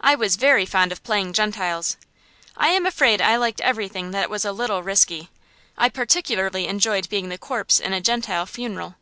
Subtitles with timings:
[0.00, 1.96] I was very fond of playing Gentiles.
[2.56, 5.28] I am afraid I liked everything that was a little risky.
[5.76, 8.94] I particularly enjoyed being the corpse in a Gentile funeral.